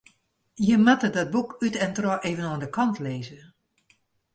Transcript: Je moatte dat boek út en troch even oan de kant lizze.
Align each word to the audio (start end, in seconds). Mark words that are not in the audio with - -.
Je 0.55 0.77
moatte 0.77 1.09
dat 1.15 1.29
boek 1.35 1.51
út 1.65 1.75
en 1.83 1.93
troch 1.95 2.23
even 2.29 2.43
oan 2.49 2.59
de 2.63 2.69
kant 2.75 2.97
lizze. 3.05 3.41